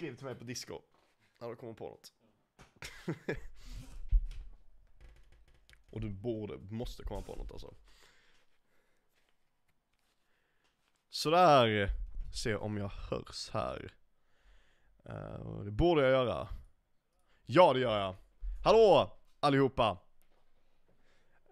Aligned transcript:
skriv 0.00 0.16
till 0.16 0.26
mig 0.26 0.34
på 0.34 0.44
disco 0.44 0.80
när 1.38 1.48
du 1.48 1.56
kommer 1.56 1.74
på 1.74 1.88
något. 1.88 2.12
Och 5.90 6.00
du 6.00 6.10
borde, 6.10 6.58
måste 6.58 7.02
komma 7.02 7.22
på 7.22 7.36
något 7.36 7.52
alltså. 7.52 7.74
Sådär, 11.08 11.88
se 12.34 12.54
om 12.54 12.76
jag 12.76 12.88
hörs 12.88 13.50
här. 13.52 13.94
Uh, 15.08 15.60
det 15.64 15.70
borde 15.70 16.02
jag 16.02 16.10
göra. 16.10 16.48
Ja 17.46 17.72
det 17.72 17.80
gör 17.80 17.98
jag. 18.00 18.16
Hallå 18.64 19.18
allihopa! 19.40 19.98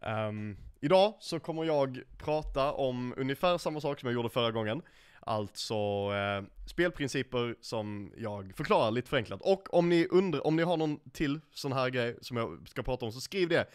Um, 0.01 0.57
idag 0.81 1.15
så 1.21 1.41
kommer 1.41 1.65
jag 1.65 2.03
prata 2.19 2.73
om 2.73 3.15
ungefär 3.17 3.59
samma 3.59 3.81
sak 3.81 4.01
som 4.01 4.07
jag 4.07 4.15
gjorde 4.15 4.31
förra 4.31 4.51
gången. 4.51 4.83
Alltså 5.29 5.75
eh, 6.15 6.43
spelprinciper 6.67 7.57
som 7.61 8.13
jag 8.17 8.53
förklarar 8.57 8.91
lite 8.91 9.09
förenklat. 9.09 9.41
Och 9.43 9.75
om 9.75 9.89
ni 9.89 10.07
undrar, 10.11 10.47
om 10.47 10.57
ni 10.57 10.63
har 10.63 10.77
någon 10.77 11.01
till 11.13 11.41
sån 11.55 11.73
här 11.73 11.91
grej 11.91 12.17
som 12.21 12.37
jag 12.37 12.69
ska 12.69 12.83
prata 12.83 13.07
om 13.07 13.13
så 13.13 13.21
skriv 13.21 13.49
det 13.49 13.67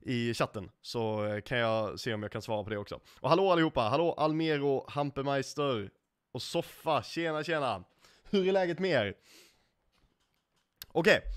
i 0.00 0.34
chatten 0.34 0.70
så 0.82 1.24
eh, 1.26 1.40
kan 1.40 1.58
jag 1.58 2.00
se 2.00 2.14
om 2.14 2.22
jag 2.22 2.32
kan 2.32 2.42
svara 2.42 2.64
på 2.64 2.70
det 2.70 2.78
också. 2.78 3.00
Och 3.20 3.28
hallå 3.28 3.52
allihopa, 3.52 3.80
hallå 3.80 4.12
Almero, 4.12 4.84
Hampemeister 4.88 5.90
och 6.32 6.42
Soffa, 6.42 7.02
tjena 7.02 7.44
tjena! 7.44 7.84
Hur 8.30 8.48
är 8.48 8.52
läget 8.52 8.78
med 8.78 8.90
er? 8.90 9.14
Okej, 10.88 11.18
okay. 11.18 11.30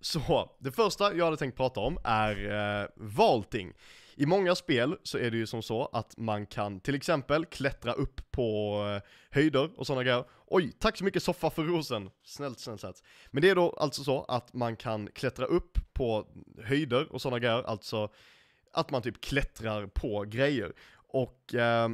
så 0.00 0.50
det 0.58 0.72
första 0.72 1.14
jag 1.14 1.24
hade 1.24 1.36
tänkt 1.36 1.56
prata 1.56 1.80
om 1.80 1.98
är 2.04 2.52
eh, 2.82 2.88
Valting. 2.96 3.72
I 4.16 4.26
många 4.26 4.54
spel 4.54 4.96
så 5.02 5.18
är 5.18 5.30
det 5.30 5.36
ju 5.36 5.46
som 5.46 5.62
så 5.62 5.86
att 5.92 6.16
man 6.16 6.46
kan 6.46 6.80
till 6.80 6.94
exempel 6.94 7.46
klättra 7.46 7.92
upp 7.92 8.30
på 8.30 8.78
eh, 8.96 9.10
höjder 9.30 9.70
och 9.76 9.86
sådana 9.86 10.02
grejer. 10.02 10.24
Oj, 10.46 10.72
tack 10.78 10.96
så 10.96 11.04
mycket 11.04 11.22
Soffa 11.22 11.50
för 11.50 11.62
rosen. 11.62 12.10
Snällt, 12.24 12.60
snällt, 12.60 12.80
snällt. 12.80 13.02
Men 13.30 13.42
det 13.42 13.50
är 13.50 13.54
då 13.54 13.70
alltså 13.70 14.04
så 14.04 14.24
att 14.24 14.52
man 14.54 14.76
kan 14.76 15.06
klättra 15.06 15.46
upp 15.46 15.78
på 15.92 16.26
höjder 16.62 17.12
och 17.12 17.22
sådana 17.22 17.38
grejer, 17.38 17.62
alltså 17.62 18.08
att 18.72 18.90
man 18.90 19.02
typ 19.02 19.20
klättrar 19.20 19.86
på 19.86 20.24
grejer. 20.26 20.72
Och 20.94 21.54
eh, 21.54 21.90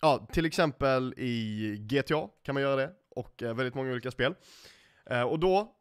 ja, 0.00 0.26
till 0.32 0.46
exempel 0.46 1.14
i 1.16 1.76
GTA 1.80 2.28
kan 2.42 2.54
man 2.54 2.62
göra 2.62 2.76
det, 2.76 2.92
och 3.10 3.42
eh, 3.42 3.54
väldigt 3.54 3.74
många 3.74 3.92
olika 3.92 4.10
spel. 4.10 4.34
Eh, 5.06 5.22
och 5.22 5.38
då 5.38 5.74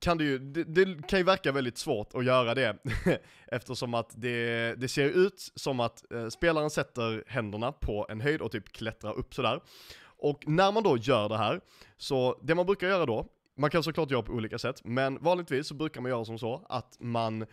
kan 0.00 0.18
det 0.18 0.24
ju, 0.24 0.38
det, 0.38 0.64
det, 0.64 1.08
kan 1.08 1.18
ju 1.18 1.24
verka 1.24 1.52
väldigt 1.52 1.78
svårt 1.78 2.14
att 2.14 2.24
göra 2.24 2.54
det 2.54 2.76
eftersom 3.46 3.94
att 3.94 4.12
det, 4.16 4.74
det 4.74 4.88
ser 4.88 5.08
ut 5.08 5.52
som 5.54 5.80
att 5.80 6.12
eh, 6.12 6.28
spelaren 6.28 6.70
sätter 6.70 7.24
händerna 7.26 7.72
på 7.72 8.06
en 8.08 8.20
höjd 8.20 8.40
och 8.40 8.52
typ 8.52 8.72
klättrar 8.72 9.18
upp 9.18 9.34
sådär. 9.34 9.60
Och 10.00 10.48
när 10.48 10.72
man 10.72 10.82
då 10.82 10.96
gör 10.96 11.28
det 11.28 11.36
här, 11.36 11.60
så 11.96 12.38
det 12.42 12.54
man 12.54 12.66
brukar 12.66 12.88
göra 12.88 13.06
då, 13.06 13.26
man 13.56 13.70
kan 13.70 13.82
såklart 13.82 14.10
göra 14.10 14.22
på 14.22 14.32
olika 14.32 14.58
sätt, 14.58 14.80
men 14.84 15.18
vanligtvis 15.18 15.66
så 15.66 15.74
brukar 15.74 16.00
man 16.00 16.10
göra 16.10 16.24
som 16.24 16.38
så 16.38 16.66
att 16.68 16.96
man 17.00 17.46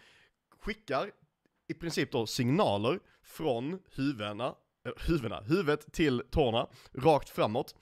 skickar 0.62 1.12
i 1.68 1.74
princip 1.74 2.12
då 2.12 2.26
signaler 2.26 3.00
från 3.24 3.80
huvudena, 3.92 4.56
huvudena, 4.98 5.42
huvudet 5.42 5.94
till 5.94 6.24
tårna, 6.32 6.68
rakt 6.94 7.30
framåt. 7.30 7.76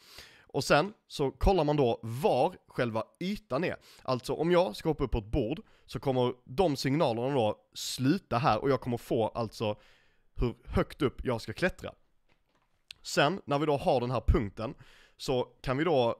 Och 0.54 0.64
sen 0.64 0.94
så 1.08 1.32
kollar 1.32 1.64
man 1.64 1.76
då 1.76 2.00
var 2.04 2.56
själva 2.68 3.04
ytan 3.20 3.64
är. 3.64 3.76
Alltså 4.04 4.34
om 4.34 4.52
jag 4.52 4.76
ska 4.76 4.90
hoppa 4.90 5.04
upp 5.04 5.12
på 5.12 5.18
ett 5.18 5.32
bord 5.32 5.62
så 5.86 6.00
kommer 6.00 6.34
de 6.46 6.76
signalerna 6.76 7.36
då 7.36 7.58
sluta 7.74 8.38
här 8.38 8.62
och 8.62 8.70
jag 8.70 8.82
kommer 8.82 8.98
få 8.98 9.28
alltså 9.28 9.76
hur 10.36 10.56
högt 10.66 11.02
upp 11.02 11.26
jag 11.26 11.42
ska 11.42 11.54
klättra. 11.54 11.94
Sen 13.02 13.42
när 13.46 13.60
vi 13.60 13.66
då 13.66 13.78
har 13.78 14.02
den 14.02 14.12
här 14.12 14.24
punkten 14.28 14.74
så 15.18 15.48
kan 15.62 15.78
vi 15.78 15.84
då, 15.84 16.16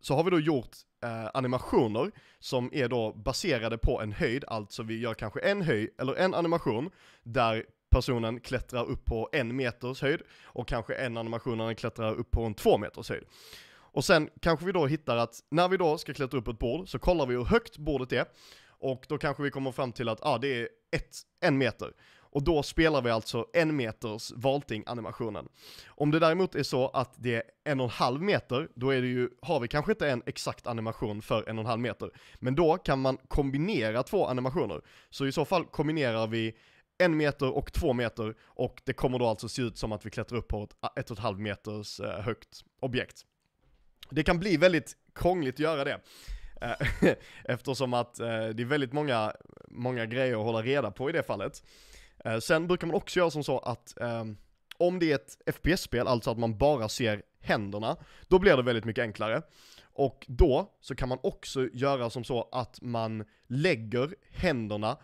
så 0.00 0.14
har 0.14 0.24
vi 0.24 0.30
då 0.30 0.40
gjort 0.40 0.76
eh, 1.02 1.30
animationer 1.34 2.10
som 2.38 2.70
är 2.72 2.88
då 2.88 3.12
baserade 3.12 3.78
på 3.78 4.00
en 4.00 4.12
höjd, 4.12 4.44
alltså 4.48 4.82
vi 4.82 5.00
gör 5.00 5.14
kanske 5.14 5.40
en 5.40 5.62
höjd, 5.62 5.90
eller 5.98 6.14
en 6.14 6.34
animation 6.34 6.90
där 7.22 7.64
personen 7.90 8.40
klättrar 8.40 8.84
upp 8.84 9.04
på 9.04 9.28
en 9.32 9.56
meters 9.56 10.02
höjd 10.02 10.22
och 10.42 10.68
kanske 10.68 10.94
en 10.94 11.16
animation 11.16 11.58
när 11.58 11.66
den 11.66 11.76
klättrar 11.76 12.14
upp 12.14 12.30
på 12.30 12.42
en 12.42 12.54
två 12.54 12.78
meters 12.78 13.08
höjd. 13.08 13.24
Och 13.98 14.04
sen 14.04 14.30
kanske 14.40 14.66
vi 14.66 14.72
då 14.72 14.86
hittar 14.86 15.16
att 15.16 15.40
när 15.50 15.68
vi 15.68 15.76
då 15.76 15.98
ska 15.98 16.14
klättra 16.14 16.38
upp 16.38 16.48
ett 16.48 16.58
bord 16.58 16.88
så 16.88 16.98
kollar 16.98 17.26
vi 17.26 17.34
hur 17.34 17.44
högt 17.44 17.78
bordet 17.78 18.12
är 18.12 18.24
och 18.68 19.06
då 19.08 19.18
kanske 19.18 19.42
vi 19.42 19.50
kommer 19.50 19.72
fram 19.72 19.92
till 19.92 20.08
att 20.08 20.18
ah, 20.22 20.38
det 20.38 20.60
är 20.60 20.68
ett, 20.90 21.16
en 21.40 21.58
meter. 21.58 21.92
Och 22.18 22.42
då 22.42 22.62
spelar 22.62 23.02
vi 23.02 23.10
alltså 23.10 23.46
en 23.52 23.76
meters 23.76 24.32
valting-animationen. 24.36 25.48
Om 25.88 26.10
det 26.10 26.18
däremot 26.18 26.54
är 26.54 26.62
så 26.62 26.88
att 26.88 27.14
det 27.16 27.34
är 27.34 27.42
en 27.64 27.80
och 27.80 27.84
en 27.84 27.90
halv 27.90 28.22
meter, 28.22 28.68
då 28.74 28.90
är 28.90 29.00
det 29.00 29.08
ju, 29.08 29.30
har 29.42 29.60
vi 29.60 29.68
kanske 29.68 29.92
inte 29.92 30.10
en 30.10 30.22
exakt 30.26 30.66
animation 30.66 31.22
för 31.22 31.48
en 31.48 31.58
och 31.58 31.62
en 31.62 31.68
halv 31.68 31.80
meter. 31.80 32.10
Men 32.38 32.54
då 32.54 32.76
kan 32.76 33.00
man 33.00 33.16
kombinera 33.28 34.02
två 34.02 34.26
animationer. 34.26 34.80
Så 35.10 35.26
i 35.26 35.32
så 35.32 35.44
fall 35.44 35.64
kombinerar 35.64 36.26
vi 36.26 36.56
en 36.98 37.16
meter 37.16 37.56
och 37.56 37.72
två 37.72 37.92
meter 37.92 38.34
och 38.42 38.82
det 38.84 38.92
kommer 38.92 39.18
då 39.18 39.26
alltså 39.26 39.48
se 39.48 39.62
ut 39.62 39.78
som 39.78 39.92
att 39.92 40.06
vi 40.06 40.10
klättrar 40.10 40.38
upp 40.38 40.48
på 40.48 40.62
ett 40.62 40.98
ett 40.98 41.10
och 41.10 41.16
ett 41.16 41.22
halv 41.22 41.40
meters 41.40 42.00
eh, 42.00 42.20
högt 42.20 42.64
objekt. 42.80 43.24
Det 44.10 44.22
kan 44.22 44.38
bli 44.38 44.56
väldigt 44.56 44.96
krångligt 45.14 45.54
att 45.54 45.60
göra 45.60 45.84
det. 45.84 46.00
Eh, 46.60 47.12
eftersom 47.44 47.94
att 47.94 48.20
eh, 48.20 48.26
det 48.26 48.62
är 48.62 48.64
väldigt 48.64 48.92
många, 48.92 49.32
många 49.68 50.06
grejer 50.06 50.34
att 50.34 50.44
hålla 50.44 50.62
reda 50.62 50.90
på 50.90 51.10
i 51.10 51.12
det 51.12 51.22
fallet. 51.22 51.62
Eh, 52.24 52.38
sen 52.38 52.66
brukar 52.66 52.86
man 52.86 52.96
också 52.96 53.18
göra 53.18 53.30
som 53.30 53.44
så 53.44 53.58
att 53.58 53.94
om 54.80 54.98
det 54.98 55.12
är 55.12 55.14
ett 55.14 55.54
FPS-spel, 55.54 56.06
alltså 56.06 56.30
att 56.30 56.38
man 56.38 56.58
bara 56.58 56.88
ser 56.88 57.22
händerna, 57.40 57.96
då 58.28 58.38
blir 58.38 58.56
det 58.56 58.62
väldigt 58.62 58.84
mycket 58.84 59.02
enklare. 59.02 59.42
Och 59.82 60.24
då 60.28 60.70
så 60.80 60.94
kan 60.94 61.08
man 61.08 61.18
också 61.22 61.68
göra 61.72 62.10
som 62.10 62.24
så 62.24 62.48
att 62.52 62.82
man 62.82 63.24
lägger 63.46 64.14
händerna 64.30 64.96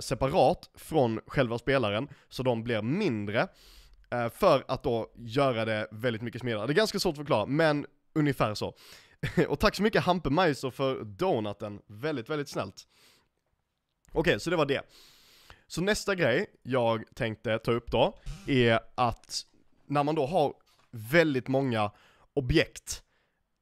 separat 0.00 0.70
från 0.74 1.20
själva 1.26 1.58
spelaren, 1.58 2.08
så 2.28 2.42
de 2.42 2.64
blir 2.64 2.82
mindre. 2.82 3.48
för 4.32 4.64
att 4.68 4.82
då 4.82 5.12
göra 5.16 5.64
det 5.64 5.88
väldigt 5.90 6.22
mycket 6.22 6.40
smidigare. 6.40 6.66
Det 6.66 6.72
är 6.72 6.74
ganska 6.74 6.98
svårt 6.98 7.12
att 7.12 7.16
förklara, 7.16 7.46
men 7.46 7.86
ungefär 8.12 8.54
så. 8.54 8.74
och 9.48 9.60
tack 9.60 9.76
så 9.76 9.82
mycket 9.82 10.02
Hampe 10.02 10.30
Meiser 10.30 10.70
för 10.70 11.04
donaten, 11.04 11.80
väldigt, 11.86 12.30
väldigt 12.30 12.48
snällt. 12.48 12.86
Okej, 14.10 14.20
okay, 14.20 14.38
så 14.38 14.50
det 14.50 14.56
var 14.56 14.66
det. 14.66 14.82
Så 15.66 15.80
nästa 15.80 16.14
grej 16.14 16.46
jag 16.62 17.04
tänkte 17.14 17.58
ta 17.58 17.72
upp 17.72 17.90
då, 17.90 18.18
är 18.46 18.80
att 18.94 19.46
när 19.86 20.04
man 20.04 20.14
då 20.14 20.26
har 20.26 20.54
väldigt 20.90 21.48
många 21.48 21.90
objekt 22.34 23.02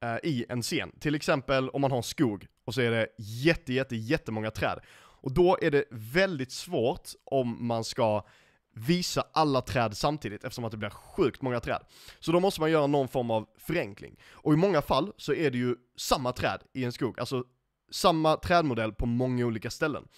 eh, 0.03 0.17
i 0.23 0.47
en 0.49 0.62
scen, 0.62 0.93
till 1.01 1.15
exempel 1.15 1.69
om 1.69 1.81
man 1.81 1.91
har 1.91 1.99
en 1.99 2.03
skog 2.03 2.47
och 2.65 2.75
så 2.75 2.81
är 2.81 2.91
det 2.91 3.09
jätte, 3.19 3.73
jätte, 3.73 3.97
jättemånga 3.97 4.51
träd. 4.51 4.81
Och 4.97 5.33
då 5.33 5.59
är 5.62 5.71
det 5.71 5.85
väldigt 5.91 6.53
svårt 6.53 7.11
om 7.25 7.67
man 7.67 7.85
ska 7.85 8.27
visa 8.76 9.25
alla 9.32 9.60
träd 9.60 9.97
samtidigt 9.97 10.44
eftersom 10.44 10.64
att 10.64 10.70
det 10.70 10.76
blir 10.76 10.91
sjukt 10.91 11.42
många 11.42 11.60
träd. 11.60 11.82
Så 12.20 12.32
då 12.32 12.41
måste 12.41 12.60
man 12.60 12.70
göra 12.70 12.87
någon 12.87 13.09
form 13.09 13.31
av 13.31 13.48
förenkling. 13.59 14.16
Och 14.32 14.53
i 14.53 14.56
många 14.56 14.82
fall 14.82 15.12
så 15.16 15.34
är 15.34 15.50
det 15.50 15.59
ju 15.59 15.76
samma 15.97 16.32
träd 16.32 16.60
i 16.72 16.84
en 16.84 16.92
skog, 16.92 17.20
alltså 17.20 17.44
samma 17.91 18.37
trädmodell 18.37 18.92
på 18.92 19.06
många 19.06 19.47
olika 19.47 19.70
ställen. 19.70 20.09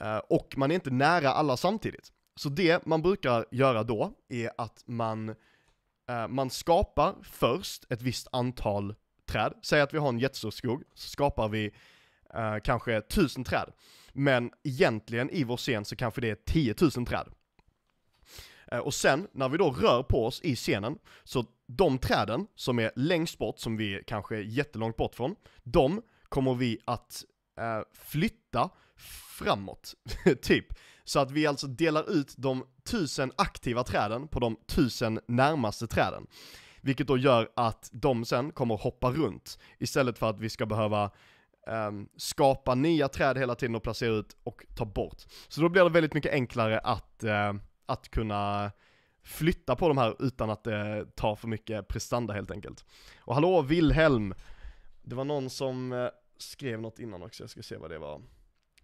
Eh, 0.00 0.16
och 0.16 0.54
man 0.56 0.70
är 0.70 0.74
inte 0.74 0.90
nära 0.90 1.32
alla 1.32 1.56
samtidigt. 1.56 2.12
Så 2.36 2.48
det 2.48 2.86
man 2.86 3.02
brukar 3.02 3.46
göra 3.50 3.82
då 3.82 4.12
är 4.28 4.50
att 4.58 4.82
man, 4.86 5.28
eh, 6.08 6.28
man 6.28 6.50
skapar 6.50 7.14
först 7.22 7.84
ett 7.92 8.02
visst 8.02 8.28
antal 8.32 8.94
träd. 9.26 9.52
Säg 9.62 9.80
att 9.80 9.94
vi 9.94 9.98
har 9.98 10.08
en 10.08 10.18
jättestor 10.18 10.50
skog, 10.50 10.82
så 10.94 11.08
skapar 11.08 11.48
vi 11.48 11.70
eh, 12.34 12.56
kanske 12.64 13.00
tusen 13.00 13.44
träd. 13.44 13.72
Men 14.12 14.50
egentligen 14.64 15.30
i 15.30 15.44
vår 15.44 15.56
scen 15.56 15.84
så 15.84 15.96
kanske 15.96 16.20
det 16.20 16.30
är 16.30 16.34
10 16.34 16.74
000 16.80 17.06
träd. 17.06 17.28
Eh, 18.70 18.78
och 18.78 18.94
sen, 18.94 19.28
när 19.32 19.48
vi 19.48 19.58
då 19.58 19.70
rör 19.70 20.02
på 20.02 20.26
oss 20.26 20.40
i 20.40 20.56
scenen, 20.56 20.98
så 21.24 21.44
de 21.66 21.98
träden 21.98 22.46
som 22.54 22.78
är 22.78 22.92
längst 22.96 23.38
bort, 23.38 23.58
som 23.58 23.76
vi 23.76 24.02
kanske 24.06 24.36
är 24.36 24.42
jättelångt 24.42 24.96
bort 24.96 25.14
från, 25.14 25.36
de 25.62 26.02
kommer 26.28 26.54
vi 26.54 26.78
att 26.84 27.24
eh, 27.58 27.80
flytta 27.92 28.70
framåt, 29.38 29.94
typ. 30.42 30.66
Så 31.04 31.20
att 31.20 31.30
vi 31.30 31.46
alltså 31.46 31.66
delar 31.66 32.10
ut 32.10 32.34
de 32.36 32.64
tusen 32.84 33.32
aktiva 33.36 33.84
träden 33.84 34.28
på 34.28 34.40
de 34.40 34.56
tusen 34.66 35.20
närmaste 35.28 35.86
träden. 35.86 36.26
Vilket 36.80 37.06
då 37.06 37.18
gör 37.18 37.50
att 37.56 37.90
de 37.92 38.24
sen 38.24 38.52
kommer 38.52 38.76
hoppa 38.76 39.10
runt, 39.10 39.58
istället 39.78 40.18
för 40.18 40.30
att 40.30 40.40
vi 40.40 40.50
ska 40.50 40.66
behöva 40.66 41.10
um, 41.66 42.08
skapa 42.16 42.74
nya 42.74 43.08
träd 43.08 43.38
hela 43.38 43.54
tiden 43.54 43.76
och 43.76 43.82
placera 43.82 44.12
ut 44.12 44.36
och 44.44 44.64
ta 44.76 44.84
bort. 44.84 45.22
Så 45.48 45.60
då 45.60 45.68
blir 45.68 45.84
det 45.84 45.90
väldigt 45.90 46.14
mycket 46.14 46.32
enklare 46.32 46.78
att 46.78 47.24
uh, 47.24 47.60
att 47.90 48.10
kunna 48.10 48.72
flytta 49.22 49.76
på 49.76 49.88
de 49.88 49.98
här 49.98 50.16
utan 50.18 50.50
att 50.50 50.64
det 50.64 51.06
tar 51.14 51.36
för 51.36 51.48
mycket 51.48 51.88
prestanda 51.88 52.34
helt 52.34 52.50
enkelt. 52.50 52.84
Och 53.18 53.34
hallå 53.34 53.62
Wilhelm! 53.62 54.34
Det 55.02 55.14
var 55.14 55.24
någon 55.24 55.50
som 55.50 55.92
eh, 55.92 56.08
skrev 56.38 56.80
något 56.80 56.98
innan 56.98 57.22
också, 57.22 57.42
jag 57.42 57.50
ska 57.50 57.62
se 57.62 57.76
vad 57.76 57.90
det 57.90 57.98
var. 57.98 58.22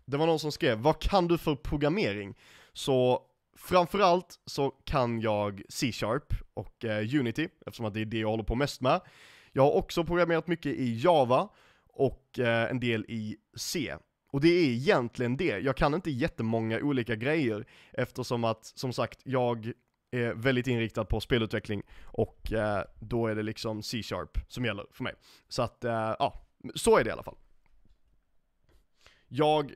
Det 0.05 0.17
var 0.17 0.27
någon 0.27 0.39
som 0.39 0.53
skrev, 0.53 0.79
vad 0.79 1.01
kan 1.01 1.29
du 1.29 1.39
för 1.39 1.55
programmering? 1.55 2.35
Så 2.73 3.23
framförallt 3.57 4.41
så 4.47 4.71
kan 4.71 5.21
jag 5.21 5.63
C-sharp 5.69 6.33
och 6.55 6.85
eh, 6.85 7.15
Unity, 7.21 7.49
eftersom 7.67 7.87
att 7.87 7.95
det 7.95 8.01
är 8.01 8.05
det 8.05 8.19
jag 8.19 8.29
håller 8.29 8.45
på 8.45 8.55
mest 8.55 8.81
med. 8.81 9.01
Jag 9.53 9.63
har 9.63 9.73
också 9.73 10.05
programmerat 10.05 10.47
mycket 10.47 10.73
i 10.73 11.01
Java 11.01 11.49
och 11.93 12.39
eh, 12.39 12.71
en 12.71 12.81
del 12.81 13.05
i 13.09 13.37
C. 13.57 13.97
Och 14.37 14.43
det 14.43 14.49
är 14.49 14.65
egentligen 14.65 15.37
det. 15.37 15.59
Jag 15.59 15.77
kan 15.77 15.95
inte 15.95 16.11
jättemånga 16.11 16.79
olika 16.79 17.17
grejer 17.17 17.67
eftersom 17.93 18.45
att, 18.45 18.65
som 18.65 18.93
sagt, 18.93 19.21
jag 19.25 19.73
är 20.11 20.35
väldigt 20.35 20.67
inriktad 20.67 21.05
på 21.05 21.21
spelutveckling 21.21 21.83
och 22.05 22.53
eh, 22.53 22.83
då 23.01 23.27
är 23.27 23.35
det 23.35 23.43
liksom 23.43 23.83
C-sharp 23.83 24.39
som 24.49 24.65
gäller 24.65 24.87
för 24.93 25.05
mig. 25.05 25.15
Så 25.49 25.63
att, 25.63 25.85
eh, 25.85 26.15
ja, 26.19 26.47
så 26.75 26.99
är 26.99 27.05
det 27.05 27.09
i 27.09 27.13
alla 27.13 27.23
fall. 27.23 27.37
Jag 29.29 29.73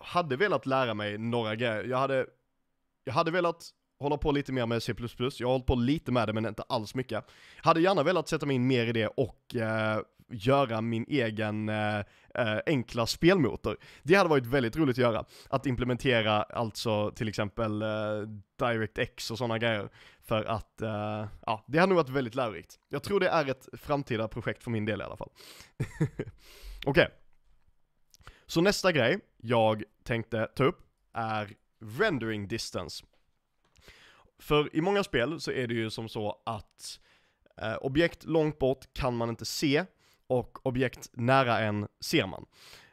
hade 0.00 0.36
velat 0.36 0.66
lära 0.66 0.94
mig 0.94 1.18
några 1.18 1.56
grejer. 1.56 1.84
Jag 1.84 1.98
hade, 1.98 2.26
jag 3.04 3.12
hade 3.12 3.30
velat 3.30 3.70
hålla 3.98 4.16
på 4.16 4.32
lite 4.32 4.52
mer 4.52 4.66
med 4.66 4.82
C++, 4.82 4.94
jag 5.38 5.46
har 5.46 5.52
hållit 5.52 5.66
på 5.66 5.74
lite 5.74 6.12
med 6.12 6.28
det 6.28 6.32
men 6.32 6.46
inte 6.46 6.62
alls 6.62 6.94
mycket. 6.94 7.24
Hade 7.56 7.80
gärna 7.80 8.02
velat 8.02 8.28
sätta 8.28 8.46
mig 8.46 8.56
in 8.56 8.66
mer 8.66 8.86
i 8.86 8.92
det 8.92 9.06
och 9.06 9.56
eh, 9.56 10.00
göra 10.32 10.80
min 10.80 11.04
egen 11.08 11.68
eh, 11.68 11.98
eh, 12.34 12.58
enkla 12.66 13.06
spelmotor. 13.06 13.76
Det 14.02 14.14
hade 14.14 14.30
varit 14.30 14.46
väldigt 14.46 14.76
roligt 14.76 14.94
att 14.94 15.02
göra. 15.02 15.24
Att 15.48 15.66
implementera 15.66 16.42
alltså 16.42 17.10
till 17.10 17.28
exempel 17.28 17.82
eh, 17.82 17.88
DirectX 18.58 19.30
och 19.30 19.38
sådana 19.38 19.58
grejer. 19.58 19.88
För 20.20 20.44
att, 20.44 20.82
eh, 20.82 21.26
ja, 21.46 21.64
det 21.68 21.78
hade 21.78 21.88
nog 21.88 21.96
varit 21.96 22.08
väldigt 22.08 22.34
lärorikt. 22.34 22.78
Jag 22.88 23.02
tror 23.02 23.20
det 23.20 23.28
är 23.28 23.50
ett 23.50 23.68
framtida 23.72 24.28
projekt 24.28 24.62
för 24.62 24.70
min 24.70 24.84
del 24.84 25.00
i 25.00 25.04
alla 25.04 25.16
fall. 25.16 25.30
Okej. 26.08 26.26
Okay. 26.86 27.06
Så 28.46 28.60
nästa 28.60 28.92
grej 28.92 29.18
jag 29.36 29.82
tänkte 30.04 30.48
ta 30.54 30.64
upp 30.64 30.80
är 31.12 31.54
rendering 31.98 32.48
distance. 32.48 33.04
För 34.38 34.76
i 34.76 34.80
många 34.80 35.04
spel 35.04 35.40
så 35.40 35.50
är 35.50 35.66
det 35.66 35.74
ju 35.74 35.90
som 35.90 36.08
så 36.08 36.42
att 36.46 37.00
eh, 37.56 37.76
objekt 37.76 38.24
långt 38.24 38.58
bort 38.58 38.92
kan 38.92 39.16
man 39.16 39.28
inte 39.28 39.44
se 39.44 39.84
och 40.32 40.66
objekt 40.66 41.10
nära 41.12 41.58
en 41.58 41.88
ser 42.00 42.26
man. 42.26 42.46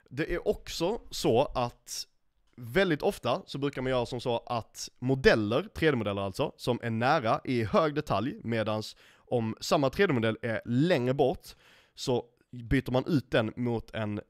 Det 0.09 0.33
är 0.33 0.47
också 0.47 1.01
så 1.09 1.45
att 1.45 2.07
väldigt 2.55 3.01
ofta 3.01 3.41
så 3.45 3.57
brukar 3.57 3.81
man 3.81 3.89
göra 3.89 4.05
som 4.05 4.21
så 4.21 4.37
att 4.37 4.89
modeller, 4.99 5.67
3D-modeller 5.75 6.21
alltså, 6.21 6.51
som 6.57 6.79
är 6.83 6.89
nära 6.89 7.41
i 7.43 7.63
hög 7.63 7.95
detalj, 7.95 8.35
medans 8.43 8.95
om 9.15 9.55
samma 9.59 9.89
3D-modell 9.89 10.37
är 10.41 10.61
längre 10.65 11.13
bort 11.13 11.47
så 11.95 12.25
byter 12.51 12.91
man 12.91 13.03
ut 13.07 13.31
den 13.31 13.53
mot 13.55 13.91
en 13.93 14.21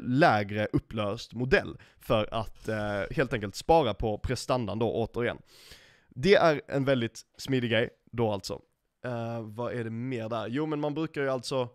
lägre 0.00 0.68
upplöst 0.72 1.34
modell 1.34 1.78
för 1.98 2.34
att 2.34 2.68
eh, 2.68 3.02
helt 3.10 3.32
enkelt 3.32 3.54
spara 3.54 3.94
på 3.94 4.18
prestandan 4.18 4.78
då 4.78 4.92
återigen. 4.92 5.38
Det 6.08 6.34
är 6.34 6.62
en 6.68 6.84
väldigt 6.84 7.22
smidig 7.38 7.70
grej 7.70 7.90
då 8.12 8.32
alltså. 8.32 8.60
Eh, 9.04 9.40
vad 9.42 9.72
är 9.72 9.84
det 9.84 9.90
mer 9.90 10.28
där? 10.28 10.46
Jo 10.46 10.66
men 10.66 10.80
man 10.80 10.94
brukar 10.94 11.22
ju 11.22 11.30
alltså 11.30 11.68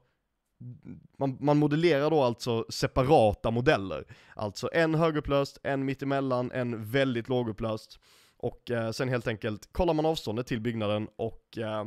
man, 1.17 1.37
man 1.39 1.57
modellerar 1.57 2.09
då 2.09 2.21
alltså 2.21 2.65
separata 2.69 3.51
modeller. 3.51 4.05
Alltså 4.35 4.69
en 4.73 4.95
högupplöst, 4.95 5.57
en 5.63 5.85
mittemellan, 5.85 6.51
en 6.51 6.91
väldigt 6.91 7.29
lågupplöst. 7.29 7.99
Och 8.37 8.71
eh, 8.71 8.91
sen 8.91 9.09
helt 9.09 9.27
enkelt 9.27 9.69
kollar 9.71 9.93
man 9.93 10.05
avståndet 10.05 10.47
till 10.47 10.61
byggnaden 10.61 11.07
och 11.15 11.57
eh, 11.57 11.85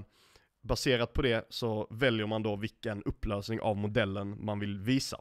baserat 0.62 1.12
på 1.12 1.22
det 1.22 1.46
så 1.50 1.86
väljer 1.90 2.26
man 2.26 2.42
då 2.42 2.56
vilken 2.56 3.02
upplösning 3.02 3.60
av 3.60 3.76
modellen 3.76 4.44
man 4.44 4.60
vill 4.60 4.78
visa. 4.78 5.20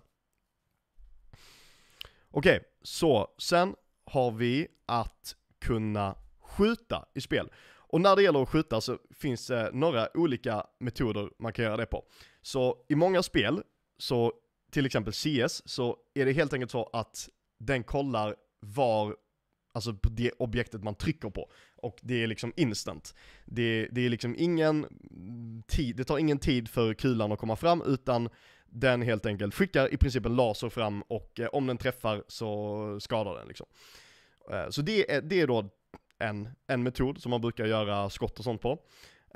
Okej, 2.31 2.57
okay, 2.57 2.59
så 2.81 3.27
sen 3.37 3.75
har 4.05 4.31
vi 4.31 4.67
att 4.85 5.35
kunna 5.59 6.15
skjuta 6.39 7.05
i 7.13 7.21
spel. 7.21 7.49
Och 7.95 8.01
när 8.01 8.15
det 8.15 8.23
gäller 8.23 8.41
att 8.41 8.49
skjuta 8.49 8.81
så 8.81 8.97
finns 9.11 9.47
det 9.47 9.69
några 9.73 10.07
olika 10.13 10.65
metoder 10.79 11.29
man 11.39 11.53
kan 11.53 11.65
göra 11.65 11.77
det 11.77 11.85
på. 11.85 12.05
Så 12.45 12.77
i 12.89 12.95
många 12.95 13.23
spel, 13.23 13.63
så 13.97 14.33
till 14.71 14.85
exempel 14.85 15.13
CS, 15.13 15.61
så 15.65 15.97
är 16.13 16.25
det 16.25 16.31
helt 16.31 16.53
enkelt 16.53 16.71
så 16.71 16.89
att 16.93 17.29
den 17.59 17.83
kollar 17.83 18.35
var, 18.59 19.15
alltså 19.73 19.93
på 19.93 20.09
det 20.09 20.31
objektet 20.31 20.83
man 20.83 20.95
trycker 20.95 21.29
på. 21.29 21.51
Och 21.75 21.97
det 22.01 22.23
är 22.23 22.27
liksom 22.27 22.53
instant. 22.55 23.15
Det, 23.45 23.87
det 23.91 24.05
är 24.05 24.09
liksom 24.09 24.35
ingen 24.37 24.85
tid, 25.67 25.95
det 25.95 26.03
tar 26.03 26.17
ingen 26.17 26.39
tid 26.39 26.69
för 26.69 26.93
kulan 26.93 27.31
att 27.31 27.39
komma 27.39 27.55
fram, 27.55 27.81
utan 27.85 28.29
den 28.65 29.01
helt 29.01 29.25
enkelt 29.25 29.55
skickar 29.55 29.93
i 29.93 29.97
princip 29.97 30.25
en 30.25 30.35
laser 30.35 30.69
fram 30.69 31.01
och 31.01 31.39
eh, 31.39 31.47
om 31.47 31.67
den 31.67 31.77
träffar 31.77 32.23
så 32.27 32.99
skadar 32.99 33.35
den 33.35 33.47
liksom. 33.47 33.67
Eh, 34.51 34.69
så 34.69 34.81
det 34.81 35.11
är, 35.11 35.21
det 35.21 35.41
är 35.41 35.47
då 35.47 35.69
en, 36.19 36.49
en 36.67 36.83
metod 36.83 37.21
som 37.21 37.29
man 37.29 37.41
brukar 37.41 37.65
göra 37.65 38.09
skott 38.09 38.39
och 38.39 38.43
sånt 38.43 38.61
på. 38.61 38.79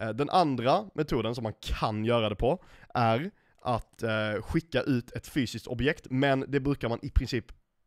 Eh, 0.02 0.10
den 0.10 0.30
andra 0.30 0.86
metoden 0.94 1.36
som 1.36 1.44
man 1.44 1.54
kan 1.62 2.06
göra 2.06 2.30
det 2.30 2.36
på 2.36 2.64
är 2.94 3.32
att 3.62 4.04
eh, 4.04 4.42
skicka 4.42 4.82
ut 4.82 5.12
ett 5.12 5.28
fysiskt 5.28 5.68
objekt, 5.68 6.08
men 6.10 6.46
det 6.48 6.60
brukar 6.60 6.90
man 6.90 7.00
i 7.02 7.10
princip 7.10 7.46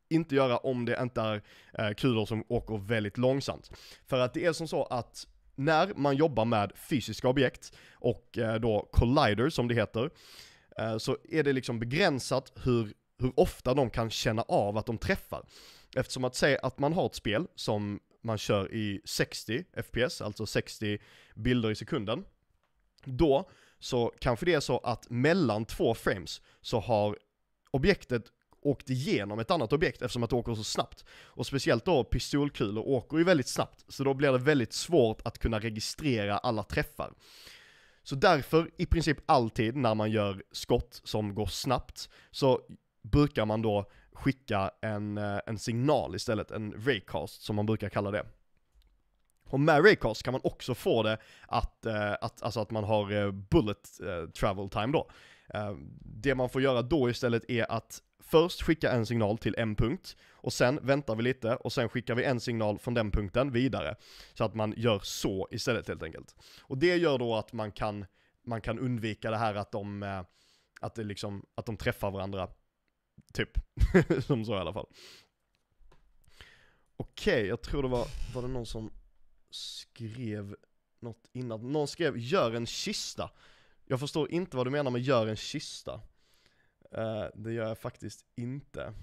inte 0.08 0.34
göra 0.34 0.56
om 0.56 0.84
det 0.84 0.98
inte 1.02 1.20
är 1.20 1.42
eh, 1.78 1.94
kulor 1.94 2.26
som 2.26 2.44
åker 2.48 2.78
väldigt 2.78 3.18
långsamt. 3.18 3.70
För 4.06 4.18
att 4.18 4.34
det 4.34 4.44
är 4.44 4.52
som 4.52 4.68
så 4.68 4.84
att 4.84 5.26
när 5.54 5.92
man 5.96 6.16
jobbar 6.16 6.44
med 6.44 6.72
fysiska 6.76 7.28
objekt 7.28 7.72
och 7.94 8.38
eh, 8.38 8.54
då 8.54 8.88
collider 8.92 9.48
som 9.48 9.68
det 9.68 9.74
heter, 9.74 10.10
eh, 10.78 10.96
så 10.98 11.16
är 11.30 11.42
det 11.42 11.52
liksom 11.52 11.78
begränsat 11.78 12.52
hur, 12.64 12.92
hur 13.18 13.32
ofta 13.36 13.74
de 13.74 13.90
kan 13.90 14.10
känna 14.10 14.42
av 14.42 14.76
att 14.76 14.86
de 14.86 14.98
träffar. 14.98 15.44
Eftersom 15.96 16.24
att 16.24 16.34
säga 16.34 16.58
att 16.62 16.78
man 16.78 16.92
har 16.92 17.06
ett 17.06 17.14
spel 17.14 17.46
som 17.54 18.00
man 18.22 18.38
kör 18.38 18.74
i 18.74 19.00
60 19.04 19.64
FPS, 19.82 20.20
alltså 20.20 20.46
60 20.46 20.98
bilder 21.34 21.70
i 21.70 21.74
sekunden, 21.74 22.24
då 23.04 23.50
så 23.78 24.12
kanske 24.18 24.46
det 24.46 24.54
är 24.54 24.60
så 24.60 24.78
att 24.78 25.10
mellan 25.10 25.64
två 25.64 25.94
frames 25.94 26.40
så 26.60 26.80
har 26.80 27.18
objektet 27.70 28.24
åkt 28.60 28.90
igenom 28.90 29.38
ett 29.38 29.50
annat 29.50 29.72
objekt 29.72 30.02
eftersom 30.02 30.22
att 30.22 30.30
det 30.30 30.36
åker 30.36 30.54
så 30.54 30.64
snabbt. 30.64 31.04
Och 31.10 31.46
speciellt 31.46 31.84
då 31.84 32.04
pistolkulor 32.04 32.88
åker 32.88 33.18
ju 33.18 33.24
väldigt 33.24 33.48
snabbt, 33.48 33.84
så 33.88 34.04
då 34.04 34.14
blir 34.14 34.32
det 34.32 34.38
väldigt 34.38 34.72
svårt 34.72 35.20
att 35.24 35.38
kunna 35.38 35.58
registrera 35.58 36.38
alla 36.38 36.62
träffar. 36.62 37.12
Så 38.02 38.14
därför, 38.14 38.70
i 38.76 38.86
princip 38.86 39.18
alltid 39.26 39.76
när 39.76 39.94
man 39.94 40.10
gör 40.10 40.42
skott 40.52 41.00
som 41.04 41.34
går 41.34 41.46
snabbt, 41.46 42.08
så 42.30 42.60
brukar 43.02 43.44
man 43.44 43.62
då 43.62 43.90
skicka 44.12 44.70
en, 44.80 45.18
eh, 45.18 45.40
en 45.46 45.58
signal 45.58 46.14
istället, 46.14 46.50
en 46.50 46.74
raycast 46.86 47.42
som 47.42 47.56
man 47.56 47.66
brukar 47.66 47.88
kalla 47.88 48.10
det. 48.10 48.26
Och 49.48 49.60
med 49.60 49.84
raycast 49.84 50.22
kan 50.22 50.32
man 50.32 50.40
också 50.44 50.74
få 50.74 51.02
det 51.02 51.18
att, 51.48 51.86
eh, 51.86 52.12
att, 52.12 52.42
alltså 52.42 52.60
att 52.60 52.70
man 52.70 52.84
har 52.84 53.12
eh, 53.12 53.30
bullet 53.30 54.00
travel 54.34 54.68
time 54.68 54.92
då. 54.92 55.10
Det 56.00 56.34
man 56.34 56.48
får 56.48 56.62
göra 56.62 56.82
då 56.82 57.10
istället 57.10 57.50
är 57.50 57.72
att 57.72 58.02
först 58.20 58.62
skicka 58.62 58.92
en 58.92 59.06
signal 59.06 59.38
till 59.38 59.54
en 59.58 59.74
punkt, 59.74 60.16
och 60.30 60.52
sen 60.52 60.78
väntar 60.82 61.16
vi 61.16 61.22
lite, 61.22 61.56
och 61.56 61.72
sen 61.72 61.88
skickar 61.88 62.14
vi 62.14 62.24
en 62.24 62.40
signal 62.40 62.78
från 62.78 62.94
den 62.94 63.10
punkten 63.10 63.52
vidare. 63.52 63.96
Så 64.34 64.44
att 64.44 64.54
man 64.54 64.74
gör 64.76 65.00
så 65.02 65.48
istället 65.50 65.88
helt 65.88 66.02
enkelt. 66.02 66.34
Och 66.60 66.78
det 66.78 66.96
gör 66.96 67.18
då 67.18 67.34
att 67.34 67.52
man 67.52 67.72
kan, 67.72 68.04
man 68.44 68.60
kan 68.60 68.78
undvika 68.78 69.30
det 69.30 69.36
här 69.36 69.54
att 69.54 69.72
de, 69.72 70.02
att 70.80 70.94
det 70.94 71.04
liksom, 71.04 71.46
att 71.54 71.66
de 71.66 71.76
träffar 71.76 72.10
varandra 72.10 72.48
Typ. 73.32 73.50
som 74.26 74.44
så 74.44 74.54
i 74.54 74.58
alla 74.58 74.72
fall. 74.72 74.86
Okej, 76.96 77.34
okay, 77.34 77.46
jag 77.46 77.62
tror 77.62 77.82
det 77.82 77.88
var, 77.88 78.06
var 78.34 78.42
det 78.42 78.48
någon 78.48 78.66
som 78.66 78.90
skrev 79.50 80.56
något 81.00 81.28
innan. 81.32 81.72
Någon 81.72 81.88
skrev 81.88 82.18
'gör 82.18 82.52
en 82.52 82.66
kista' 82.66 83.30
Jag 83.84 84.00
förstår 84.00 84.30
inte 84.30 84.56
vad 84.56 84.66
du 84.66 84.70
menar 84.70 84.90
med 84.90 85.00
'gör 85.00 85.26
en 85.26 85.36
kista' 85.36 86.00
uh, 86.98 87.26
Det 87.34 87.52
gör 87.52 87.68
jag 87.68 87.78
faktiskt 87.78 88.26
inte. 88.36 88.94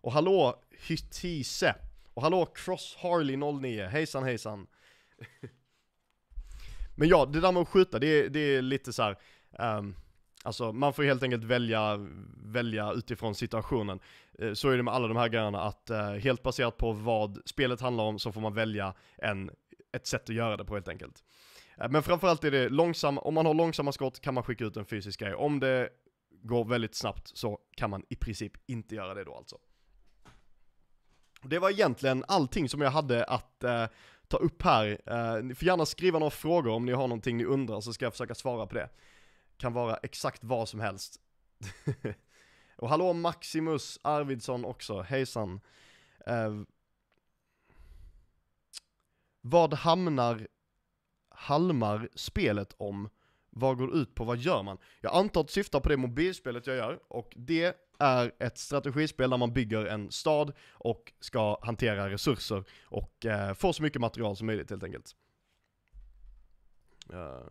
Och 0.00 0.12
hallå 0.12 0.62
Hytise! 0.70 1.74
Och 2.14 2.22
hallå 2.22 2.46
Cross 2.46 2.96
Harley 2.98 3.36
09, 3.36 3.86
hejsan 3.86 4.24
hejsan! 4.24 4.66
Men 6.96 7.08
ja, 7.08 7.26
det 7.26 7.40
där 7.40 7.52
med 7.52 7.62
att 7.62 7.68
skjuta, 7.68 7.98
det, 7.98 8.28
det 8.28 8.40
är 8.40 8.62
lite 8.62 8.92
så 8.92 9.02
här, 9.02 9.18
um, 9.78 9.96
Alltså 10.44 10.72
man 10.72 10.92
får 10.92 11.02
helt 11.02 11.22
enkelt 11.22 11.44
välja, 11.44 12.06
välja 12.44 12.92
utifrån 12.92 13.34
situationen. 13.34 14.00
Eh, 14.38 14.52
så 14.52 14.70
är 14.70 14.76
det 14.76 14.82
med 14.82 14.94
alla 14.94 15.08
de 15.08 15.16
här 15.16 15.28
grejerna 15.28 15.60
att 15.60 15.90
eh, 15.90 16.10
helt 16.10 16.42
baserat 16.42 16.76
på 16.76 16.92
vad 16.92 17.38
spelet 17.44 17.80
handlar 17.80 18.04
om 18.04 18.18
så 18.18 18.32
får 18.32 18.40
man 18.40 18.54
välja 18.54 18.94
en, 19.16 19.50
ett 19.92 20.06
sätt 20.06 20.22
att 20.22 20.34
göra 20.34 20.56
det 20.56 20.64
på 20.64 20.74
helt 20.74 20.88
enkelt. 20.88 21.24
Eh, 21.80 21.88
men 21.90 22.02
framförallt 22.02 22.44
är 22.44 22.50
det 22.50 22.68
långsamma, 22.68 23.20
om 23.20 23.34
man 23.34 23.46
har 23.46 23.54
långsamma 23.54 23.92
skott 23.92 24.20
kan 24.20 24.34
man 24.34 24.42
skicka 24.42 24.64
ut 24.64 24.76
en 24.76 24.84
fysisk 24.84 25.20
grej. 25.20 25.34
Om 25.34 25.60
det 25.60 25.88
går 26.42 26.64
väldigt 26.64 26.94
snabbt 26.94 27.28
så 27.34 27.58
kan 27.76 27.90
man 27.90 28.02
i 28.08 28.16
princip 28.16 28.52
inte 28.66 28.94
göra 28.94 29.14
det 29.14 29.24
då 29.24 29.34
alltså. 29.34 29.56
Det 31.42 31.58
var 31.58 31.70
egentligen 31.70 32.24
allting 32.28 32.68
som 32.68 32.80
jag 32.80 32.90
hade 32.90 33.24
att 33.24 33.64
eh, 33.64 33.84
ta 34.28 34.36
upp 34.36 34.62
här. 34.62 35.00
Eh, 35.06 35.42
ni 35.42 35.54
får 35.54 35.66
gärna 35.66 35.86
skriva 35.86 36.18
några 36.18 36.30
frågor 36.30 36.70
om 36.70 36.86
ni 36.86 36.92
har 36.92 37.08
någonting 37.08 37.36
ni 37.36 37.44
undrar 37.44 37.80
så 37.80 37.92
ska 37.92 38.04
jag 38.04 38.12
försöka 38.12 38.34
svara 38.34 38.66
på 38.66 38.74
det 38.74 38.88
kan 39.58 39.72
vara 39.72 39.96
exakt 39.96 40.44
vad 40.44 40.68
som 40.68 40.80
helst. 40.80 41.20
och 42.76 42.88
hallå 42.88 43.12
Maximus 43.12 43.98
Arvidsson 44.02 44.64
också, 44.64 45.00
hejsan. 45.00 45.60
Uh, 46.28 46.62
vad 49.40 49.74
hamnar 49.74 50.48
Halmar 51.28 52.08
spelet 52.14 52.74
om? 52.78 53.08
vad 53.58 53.78
går 53.78 53.86
det 53.86 53.98
ut 53.98 54.14
på, 54.14 54.24
vad 54.24 54.38
gör 54.38 54.62
man? 54.62 54.78
Jag 55.00 55.14
antar 55.14 55.40
att 55.40 55.50
syftar 55.50 55.80
på 55.80 55.88
det 55.88 55.96
mobilspelet 55.96 56.66
jag 56.66 56.76
gör, 56.76 57.00
och 57.08 57.32
det 57.36 57.76
är 57.98 58.32
ett 58.38 58.58
strategispel 58.58 59.30
där 59.30 59.36
man 59.36 59.52
bygger 59.52 59.84
en 59.84 60.10
stad 60.10 60.52
och 60.70 61.12
ska 61.20 61.58
hantera 61.62 62.10
resurser 62.10 62.64
och 62.82 63.26
eh, 63.26 63.54
få 63.54 63.72
så 63.72 63.82
mycket 63.82 64.00
material 64.00 64.36
som 64.36 64.46
möjligt 64.46 64.70
helt 64.70 64.82
enkelt. 64.82 65.16
Uh, 67.12 67.42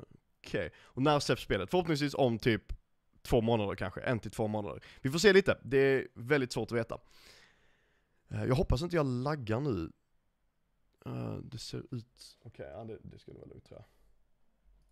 Okej, 0.47 0.67
okay. 0.67 0.77
och 0.83 1.01
när 1.01 1.19
släpps 1.19 1.43
spelet? 1.43 1.69
Förhoppningsvis 1.69 2.13
om 2.13 2.39
typ 2.39 2.73
två 3.21 3.41
månader 3.41 3.75
kanske, 3.75 4.01
en 4.01 4.19
till 4.19 4.31
två 4.31 4.47
månader. 4.47 4.83
Vi 5.01 5.11
får 5.11 5.19
se 5.19 5.33
lite, 5.33 5.57
det 5.63 5.77
är 5.77 6.07
väldigt 6.13 6.51
svårt 6.51 6.71
att 6.71 6.77
veta. 6.77 6.97
Eh, 8.29 8.43
jag 8.45 8.55
hoppas 8.55 8.81
inte 8.81 8.95
jag 8.95 9.05
laggar 9.05 9.59
nu. 9.59 9.91
Eh, 11.05 11.35
det 11.35 11.57
ser 11.57 11.77
ut, 11.77 12.37
okej, 12.43 12.65
okay, 12.65 12.65
ja, 12.65 12.83
det, 12.83 12.97
det 13.03 13.19
skulle 13.19 13.37
vara 13.37 13.49
lugnt 13.49 13.65
tror 13.65 13.79
jag. 13.79 13.85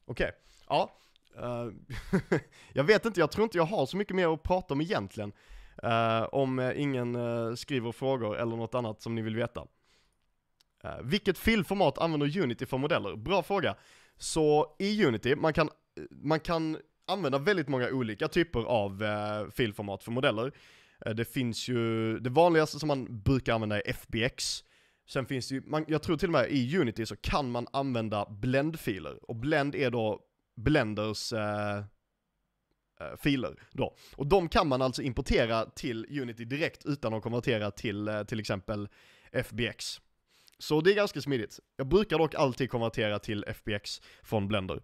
Okej, 0.05 0.27
okay. 0.27 0.31
ja. 0.67 0.91
Eh, 1.37 1.69
jag 2.73 2.83
vet 2.83 3.05
inte, 3.05 3.19
jag 3.19 3.31
tror 3.31 3.43
inte 3.43 3.57
jag 3.57 3.65
har 3.65 3.85
så 3.85 3.97
mycket 3.97 4.15
mer 4.15 4.33
att 4.33 4.43
prata 4.43 4.73
om 4.73 4.81
egentligen. 4.81 5.33
Uh, 5.83 6.23
om 6.31 6.73
ingen 6.75 7.15
uh, 7.15 7.55
skriver 7.55 7.91
frågor 7.91 8.37
eller 8.37 8.55
något 8.55 8.75
annat 8.75 9.01
som 9.01 9.15
ni 9.15 9.21
vill 9.21 9.35
veta. 9.35 9.67
vilket 11.03 11.37
filformat 11.37 11.97
använder 11.97 12.41
Unity 12.41 12.65
för 12.65 12.77
modeller? 12.77 13.15
Bra 13.15 13.43
fråga. 13.43 13.75
Så 14.17 14.75
i 14.79 15.05
Unity, 15.05 15.35
man 15.35 15.53
kan, 15.53 15.69
man 16.11 16.39
kan 16.39 16.77
använda 17.07 17.37
väldigt 17.37 17.67
många 17.67 17.89
olika 17.89 18.27
typer 18.27 18.59
av 18.59 19.03
eh, 19.03 19.49
filformat 19.49 20.03
för 20.03 20.11
modeller. 20.11 20.51
Eh, 21.05 21.13
det 21.13 21.25
finns 21.25 21.67
ju, 21.67 22.19
det 22.19 22.29
vanligaste 22.29 22.79
som 22.79 22.87
man 22.87 23.21
brukar 23.23 23.53
använda 23.53 23.81
är 23.81 23.89
FBX. 23.89 24.63
Sen 25.07 25.25
finns 25.25 25.47
det 25.47 25.55
ju, 25.55 25.61
man, 25.65 25.85
jag 25.87 26.03
tror 26.03 26.17
till 26.17 26.27
och 26.27 26.33
med 26.33 26.51
i 26.51 26.77
Unity 26.77 27.05
så 27.05 27.15
kan 27.15 27.51
man 27.51 27.67
använda 27.73 28.25
blendfiler. 28.29 29.29
Och 29.29 29.35
blend 29.35 29.75
är 29.75 29.91
då 29.91 30.21
Blenders 30.55 31.33
eh, 31.33 31.77
eh, 32.99 33.15
filer 33.17 33.59
då. 33.71 33.95
Och 34.15 34.27
de 34.27 34.49
kan 34.49 34.67
man 34.67 34.81
alltså 34.81 35.01
importera 35.01 35.65
till 35.65 36.21
Unity 36.21 36.45
direkt 36.45 36.85
utan 36.85 37.13
att 37.13 37.23
konvertera 37.23 37.71
till 37.71 38.07
eh, 38.07 38.23
till 38.23 38.39
exempel 38.39 38.89
FBX. 39.31 40.01
Så 40.57 40.81
det 40.81 40.91
är 40.91 40.95
ganska 40.95 41.21
smidigt. 41.21 41.59
Jag 41.75 41.87
brukar 41.87 42.17
dock 42.17 42.35
alltid 42.35 42.69
konvertera 42.69 43.19
till 43.19 43.45
FBX 43.47 44.01
från 44.23 44.47
Blender. 44.47 44.83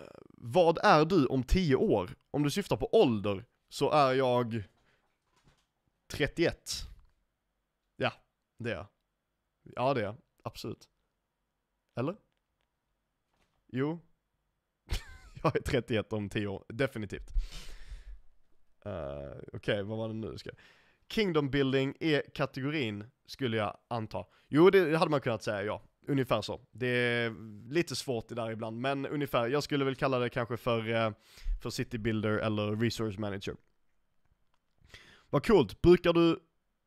Eh, 0.00 0.06
vad 0.30 0.78
är 0.78 1.04
du 1.04 1.26
om 1.26 1.42
10 1.42 1.76
år? 1.76 2.10
Om 2.30 2.42
du 2.42 2.50
syftar 2.50 2.76
på 2.76 2.94
ålder 2.94 3.44
så 3.68 3.90
är 3.90 4.14
jag 4.14 4.62
31. 6.06 6.72
Ja, 7.96 8.12
det 8.58 8.70
är 8.70 8.74
jag. 8.74 8.86
Ja, 9.62 9.94
det 9.94 10.00
är 10.00 10.04
jag. 10.04 10.16
Absolut. 10.42 10.88
Eller? 11.96 12.16
Jo. 13.66 14.00
jag 15.42 15.56
är 15.56 15.60
31 15.60 16.12
om 16.12 16.28
10 16.28 16.46
år, 16.46 16.64
definitivt. 16.68 17.30
Uh, 18.86 18.92
Okej, 18.92 19.50
okay, 19.52 19.82
vad 19.82 19.98
var 19.98 20.08
det 20.08 20.14
nu? 20.14 20.38
Ska... 20.38 20.50
Kingdom 21.10 21.50
building 21.50 21.94
är 22.00 22.22
kategorin, 22.34 23.04
skulle 23.26 23.56
jag 23.56 23.76
anta. 23.88 24.24
Jo, 24.48 24.70
det 24.70 24.96
hade 24.96 25.10
man 25.10 25.20
kunnat 25.20 25.42
säga, 25.42 25.62
ja. 25.62 25.82
Ungefär 26.08 26.42
så. 26.42 26.60
Det 26.72 26.86
är 26.86 27.34
lite 27.72 27.96
svårt 27.96 28.28
det 28.28 28.34
där 28.34 28.50
ibland, 28.50 28.80
men 28.80 29.06
ungefär. 29.06 29.48
Jag 29.48 29.62
skulle 29.62 29.84
väl 29.84 29.94
kalla 29.94 30.18
det 30.18 30.28
kanske 30.28 30.56
för, 30.56 30.90
eh, 30.94 31.10
för 31.62 31.70
city 31.70 31.98
builder 31.98 32.38
eller 32.38 32.76
resource 32.76 33.20
manager. 33.20 33.56
Vad 35.30 35.46
coolt. 35.46 35.82
Brukar 35.82 36.12
du, 36.12 36.38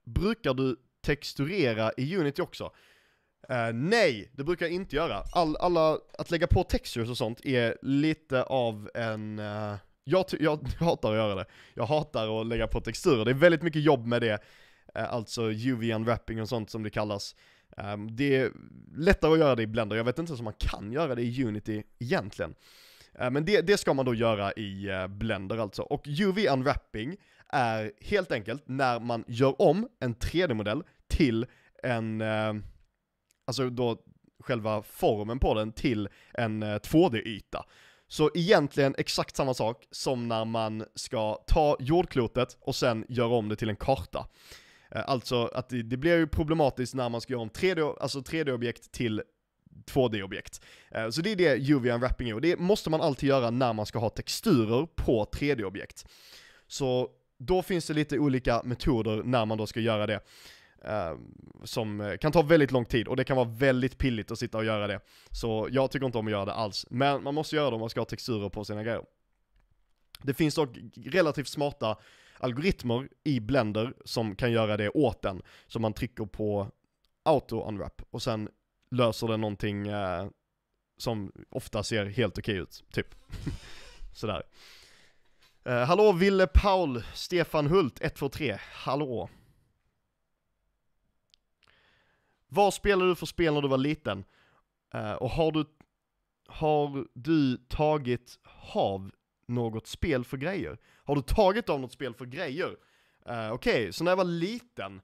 brukar 0.06 0.54
du 0.54 0.75
texturera 1.01 1.92
i 1.98 2.18
Unity 2.18 2.42
också? 2.42 2.72
Uh, 3.51 3.74
nej, 3.74 4.32
det 4.34 4.44
brukar 4.44 4.66
jag 4.66 4.74
inte 4.74 4.96
göra. 4.96 5.24
All, 5.34 5.56
alla, 5.56 5.98
att 6.18 6.32
lägga 6.32 6.48
på 6.48 6.63
textures 6.63 7.10
och 7.10 7.18
sånt 7.18 7.46
är 7.46 7.78
lite 7.82 8.44
av 8.44 8.90
en... 8.94 9.40
Uh, 9.40 9.75
jag, 10.12 10.25
jag, 10.39 10.68
hatar 10.80 11.12
att 11.12 11.18
göra 11.18 11.36
det. 11.36 11.46
Jag 11.74 11.86
hatar 11.86 12.41
att 12.41 12.48
lägga 12.48 12.68
på 12.68 12.82
texturer. 12.82 13.25
Det 13.25 13.32
är 13.32 13.36
väldigt 13.36 13.62
mycket 13.62 13.82
jobb 13.82 14.06
med 14.06 14.22
det. 14.22 14.44
Eh, 14.96 15.13
alltså 15.13 15.41
UV-unwrapping 15.41 16.41
och 16.41 16.50
sånt 16.50 16.70
som 16.70 16.84
det 16.84 16.89
kallas. 16.89 17.36
Ehm, 17.77 18.15
det 18.15 18.36
är 18.36 18.51
lättare 18.96 19.34
att 19.34 19.39
göra 19.39 19.56
det 19.56 19.63
i 19.63 19.68
Blender. 19.68 19.96
Jag 19.96 20.03
vet 20.03 20.20
inte 20.20 20.30
ens 20.30 20.39
om 20.39 20.46
man 20.46 20.53
kan 20.58 20.91
göra 20.91 21.15
det 21.15 21.22
i 21.22 21.46
Unity 21.46 21.84
egentligen. 22.00 22.56
Eh, 23.20 23.32
men 23.32 23.46
det, 23.46 23.62
det 23.62 23.77
ska 23.77 23.94
man 23.94 24.06
då 24.06 24.13
göra 24.13 24.51
i 24.51 24.89
eh, 24.89 25.08
Blender 25.08 25.58
alltså. 25.58 25.82
Och 25.82 26.08
UV-unwrapping 26.08 27.18
är 27.50 27.91
helt 28.01 28.32
enkelt 28.32 28.63
när 28.65 29.00
man 29.00 29.24
gör 29.27 29.62
om 29.62 29.88
en 30.00 30.15
3D-modell 30.15 30.84
till 31.08 31.46
en 31.84 32.22
alltså 33.46 33.70
då 33.70 33.98
själva 34.39 34.84
formen 34.84 35.39
på 35.39 35.53
den 35.53 35.72
till 35.72 36.10
en 36.34 36.63
2D-yta. 36.63 37.65
Så 38.12 38.32
egentligen 38.34 38.96
exakt 38.98 39.36
samma 39.36 39.53
sak 39.53 39.88
som 39.91 40.27
när 40.27 40.46
man 40.46 40.86
ska 40.96 41.36
ta 41.48 41.77
jordklotet 41.80 42.58
och 42.60 42.75
sen 42.75 43.06
göra 43.10 43.34
om 43.34 43.50
det 43.50 43.56
till 43.56 43.70
en 43.70 43.75
karta. 43.75 44.27
Eh, 44.91 45.01
alltså 45.08 45.46
att 45.46 45.70
det, 45.70 45.84
det 45.84 45.98
blir 45.98 46.18
ju 46.18 46.27
problematiskt 46.27 46.94
när 46.94 47.10
man 47.10 47.22
ska 47.22 47.34
göra 47.34 47.41
om 47.41 47.50
3D, 47.50 47.96
alltså 48.01 48.20
3D-objekt 48.20 48.91
till 48.91 49.22
2D-objekt. 49.94 50.62
Eh, 50.91 51.10
så 51.10 51.22
det 51.22 51.32
är 51.32 51.36
det 51.36 51.58
UV-unwrapping 51.58 52.30
är, 52.30 52.34
och 52.34 52.41
det 52.41 52.60
måste 52.60 52.89
man 52.89 53.01
alltid 53.01 53.30
göra 53.30 53.50
när 53.50 53.74
man 53.74 53.86
ska 53.86 54.00
ha 54.00 54.10
texturer 54.10 54.88
på 54.96 55.25
3D-objekt. 55.25 56.06
Så 56.68 57.10
då 57.38 57.62
finns 57.62 57.88
det 57.88 57.94
lite 57.94 58.20
olika 58.20 58.62
metoder 58.63 59.24
när 59.24 59.46
man 59.46 59.58
då 59.58 59.68
ska 59.68 59.80
göra 59.80 60.08
det. 60.08 60.20
Uh, 60.86 61.20
som 61.64 62.02
eh, 62.02 62.18
kan 62.18 62.32
ta 62.32 62.42
väldigt 62.42 62.72
lång 62.72 62.86
tid 62.86 63.08
och 63.08 63.16
det 63.16 63.24
kan 63.24 63.38
vara 63.38 63.48
väldigt 63.48 63.98
pilligt 63.98 64.32
att 64.32 64.40
sitta 64.40 64.58
och 64.58 64.66
göra 64.66 64.88
det. 64.88 65.00
Så 65.32 65.68
jag 65.72 65.92
tycker 65.92 66.06
inte 66.06 66.18
om 66.18 66.28
att 66.28 66.32
göra 66.32 66.46
det 66.46 66.54
alls. 66.54 66.86
Men 66.90 67.24
man 67.24 67.36
måste 67.36 67.56
göra 67.56 67.70
det 67.70 67.76
om 67.76 67.80
man 67.80 67.90
ska 67.90 68.00
ha 68.00 68.06
texturer 68.06 68.50
på 68.50 68.66
sina 68.66 68.84
grejer. 68.84 69.02
Det 70.24 70.34
finns 70.34 70.56
dock 70.56 70.70
relativt 71.06 71.48
smarta 71.48 71.98
algoritmer 72.40 73.10
i 73.24 73.40
Blender 73.40 73.94
som 74.06 74.36
kan 74.36 74.52
göra 74.52 74.78
det 74.78 74.90
åt 74.90 75.22
den. 75.22 75.42
Så 75.68 75.80
man 75.80 75.94
trycker 75.94 76.26
på 76.26 76.72
auto 77.24 77.68
unwrap 77.68 78.02
och 78.12 78.22
sen 78.22 78.50
löser 78.92 79.28
den 79.28 79.42
någonting 79.42 79.90
uh, 79.90 80.30
som 80.98 81.32
ofta 81.50 81.84
ser 81.84 82.06
helt 82.06 82.38
okej 82.38 82.54
okay 82.54 82.64
ut, 82.64 82.84
typ. 82.92 83.16
Sådär. 84.14 84.44
Uh, 85.68 85.74
hallå 85.74 86.12
Ville 86.12 86.48
Paul, 86.48 87.04
Stefan 87.14 87.68
Hult, 87.68 88.02
123, 88.02 88.58
hallå. 88.74 89.30
Vad 92.53 92.74
spelade 92.74 93.12
du 93.12 93.15
för 93.15 93.25
spel 93.25 93.53
när 93.53 93.62
du 93.62 93.67
var 93.67 93.77
liten? 93.77 94.24
Uh, 94.96 95.13
och 95.13 95.29
har 95.29 95.51
du, 95.51 95.65
har 96.48 97.08
du 97.13 97.58
tagit 97.58 98.39
av 98.74 99.12
något 99.48 99.88
spel 99.88 100.24
för 100.25 100.38
grejer? 100.38 100.77
Har 101.03 101.15
du 101.15 101.22
tagit 101.22 101.70
av 101.70 101.79
något 101.79 101.91
spel 101.91 102.13
för 102.13 102.25
grejer? 102.25 102.67
Uh, 102.67 102.74
Okej, 103.25 103.51
okay, 103.51 103.91
så 103.91 104.03
när 104.03 104.12
jag 104.12 104.17
var 104.17 104.24
liten, 104.24 105.01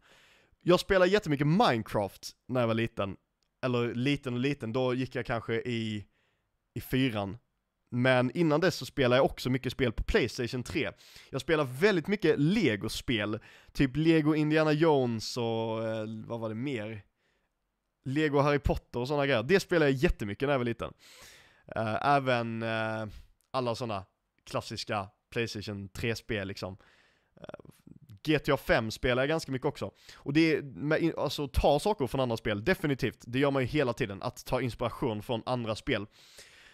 jag 0.62 0.80
spelade 0.80 1.12
jättemycket 1.12 1.48
Minecraft 1.48 2.32
när 2.48 2.60
jag 2.62 2.68
var 2.68 2.74
liten. 2.74 3.18
Eller 3.62 3.94
liten 3.94 4.34
och 4.34 4.40
liten, 4.40 4.74
då 4.74 4.94
gick 4.94 5.16
jag 5.16 5.26
kanske 5.26 5.54
i, 5.54 6.06
i 6.74 6.82
fyran. 6.82 7.38
Men 7.90 8.32
innan 8.38 8.60
dess 8.60 8.76
så 8.76 8.86
spelade 8.86 9.16
jag 9.16 9.26
också 9.26 9.50
mycket 9.50 9.72
spel 9.72 9.92
på 9.92 10.04
Playstation 10.04 10.64
3. 10.64 10.92
Jag 11.30 11.42
spelar 11.42 11.64
väldigt 11.64 12.08
mycket 12.08 12.40
Lego-spel, 12.40 13.40
typ 13.74 13.96
Lego 13.96 14.36
Indiana 14.36 14.72
Jones 14.72 15.38
och 15.38 15.88
eh, 15.88 16.06
vad 16.26 16.40
var 16.40 16.50
det 16.50 16.56
mer? 16.56 17.04
Lego 18.08 18.40
Harry 18.40 18.60
Potter 18.60 19.00
och 19.00 19.08
sådana 19.08 19.26
grejer. 19.26 19.44
Det 19.44 19.60
spelade 19.60 19.92
jag 19.92 19.98
jättemycket 19.98 20.48
när 20.48 20.54
jag 20.54 20.60
var 20.60 20.66
liten. 20.66 20.94
Uh, 21.78 22.08
även 22.08 22.64
uh, 22.64 23.08
alla 23.52 23.76
sådana 23.76 24.06
klassiska 24.44 25.08
Playstation 25.30 25.90
3-spel 25.90 26.48
liksom. 26.48 26.78
Eh, 27.36 27.44
uh, 27.44 27.72
GTA 28.24 28.58
5 28.58 28.92
spelar 28.92 29.22
jag 29.22 29.30
ganska 29.30 29.52
mycket 29.52 29.66
också. 29.66 29.92
Och 30.16 30.34
det 30.34 30.56
är, 30.56 30.62
med, 30.62 31.14
alltså 31.18 31.48
ta 31.48 31.80
saker 31.80 32.08
från 32.08 32.22
andra 32.22 32.38
spel, 32.38 32.64
definitivt. 32.66 33.24
Det 33.28 33.40
gör 33.40 33.52
man 33.52 33.62
ju 33.62 33.68
hela 33.68 33.94
tiden, 33.94 34.22
att 34.22 34.46
ta 34.46 34.62
inspiration 34.62 35.24
från 35.24 35.44
andra 35.46 35.76
spel. 35.76 36.06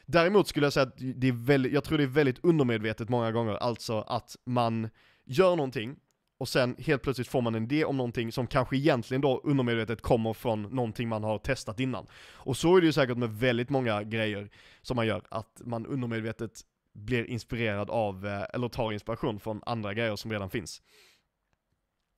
Däremot 0.06 0.48
skulle 0.48 0.66
jag 0.66 0.74
säga 0.74 0.84
att 0.84 0.98
det 0.98 1.28
är 1.28 1.46
väldigt, 1.46 1.74
jag 1.74 1.84
tror 1.84 1.98
det 1.98 2.04
är 2.04 2.08
väldigt 2.08 2.46
undermedvetet 2.46 3.10
många 3.10 3.32
gånger, 3.32 3.54
alltså 3.54 4.02
att 4.02 4.36
man 4.46 4.90
gör 5.26 5.56
någonting 5.56 5.96
och 6.44 6.50
sen 6.50 6.76
helt 6.80 7.02
plötsligt 7.02 7.28
får 7.28 7.42
man 7.42 7.56
en 7.56 7.64
idé 7.64 7.86
om 7.86 7.98
någonting 7.98 8.32
som 8.32 8.48
kanske 8.48 8.78
egentligen 8.78 9.22
då 9.22 9.42
undermedvetet 9.44 10.02
kommer 10.02 10.34
från 10.34 10.62
någonting 10.62 11.10
man 11.10 11.24
har 11.24 11.38
testat 11.38 11.80
innan. 11.80 12.08
Och 12.32 12.58
så 12.58 12.78
är 12.78 12.82
det 12.82 12.88
ju 12.88 12.94
säkert 12.94 13.18
med 13.18 13.30
väldigt 13.30 13.70
många 13.70 14.04
grejer 14.04 14.50
som 14.82 14.96
man 14.96 15.08
gör, 15.08 15.24
att 15.30 15.62
man 15.66 15.86
undermedvetet 15.86 16.62
blir 16.94 17.26
inspirerad 17.26 17.90
av, 17.90 18.28
eh, 18.28 18.46
eller 18.54 18.70
tar 18.70 18.92
inspiration 18.92 19.40
från 19.40 19.62
andra 19.66 19.94
grejer 19.94 20.16
som 20.16 20.32
redan 20.32 20.50
finns. 20.50 20.82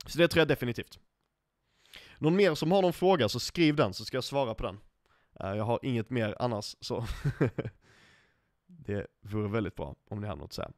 Så 0.06 0.18
det 0.18 0.28
tror 0.28 0.42
jag 0.42 0.48
definitivt. 0.48 1.00
Någon 2.18 2.36
mer 2.36 2.56
som 2.56 2.72
har 2.72 2.82
någon 2.82 2.94
fråga 2.94 3.30
så 3.30 3.40
skriv 3.40 3.76
den 3.76 3.94
så 3.94 4.06
ska 4.06 4.18
jag 4.18 4.24
svara 4.24 4.54
på 4.54 4.64
den. 4.64 4.80
Eh, 5.40 5.58
jag 5.58 5.64
har 5.64 5.80
inget 5.84 6.10
mer 6.10 6.36
annars 6.40 6.76
så 6.80 7.06
det 8.68 9.08
vore 9.22 9.48
väldigt 9.48 9.76
bra 9.76 9.96
om 10.10 10.22
ni 10.22 10.28
har 10.28 10.36
något 10.36 10.46
att 10.46 10.54
säga. 10.54 10.72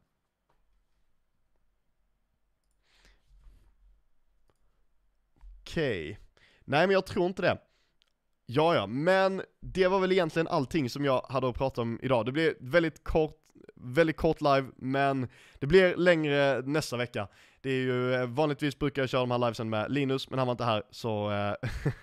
Okej. 5.67 6.11
Okay. 6.11 6.23
Nej 6.65 6.87
men 6.87 6.93
jag 6.93 7.05
tror 7.05 7.25
inte 7.25 7.41
det. 7.41 7.57
Ja, 8.45 8.75
ja, 8.75 8.87
men 8.87 9.41
det 9.61 9.87
var 9.87 9.99
väl 9.99 10.11
egentligen 10.11 10.47
allting 10.47 10.89
som 10.89 11.05
jag 11.05 11.21
hade 11.29 11.49
att 11.49 11.55
prata 11.55 11.81
om 11.81 11.99
idag. 12.03 12.25
Det 12.25 12.31
blir 12.31 12.55
väldigt 12.59 13.03
kort, 13.03 13.37
väldigt 13.75 14.17
kort 14.17 14.41
live, 14.41 14.67
men 14.75 15.27
det 15.59 15.67
blir 15.67 15.95
längre 15.95 16.61
nästa 16.61 16.97
vecka. 16.97 17.27
Det 17.61 17.69
är 17.69 17.81
ju, 17.81 18.13
eh, 18.13 18.25
vanligtvis 18.25 18.79
brukar 18.79 19.01
jag 19.01 19.09
köra 19.09 19.21
de 19.21 19.31
här 19.31 19.37
livesen 19.37 19.69
med 19.69 19.91
Linus, 19.91 20.29
men 20.29 20.39
han 20.39 20.47
var 20.47 20.51
inte 20.51 20.63
här, 20.63 20.83
så 20.91 21.31
eh, 21.31 21.53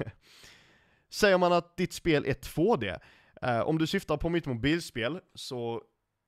Säger 1.10 1.38
man 1.38 1.52
att 1.52 1.76
ditt 1.76 1.92
spel 1.92 2.24
är 2.26 2.34
2D, 2.34 2.98
eh, 3.42 3.60
om 3.60 3.78
du 3.78 3.86
syftar 3.86 4.16
på 4.16 4.28
mitt 4.28 4.46
mobilspel, 4.46 5.20
så 5.34 5.82